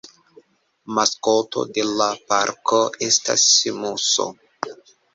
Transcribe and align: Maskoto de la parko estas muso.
Maskoto 0.99 1.65
de 1.77 1.85
la 2.01 2.09
parko 2.33 2.83
estas 3.11 3.47
muso. 3.81 4.31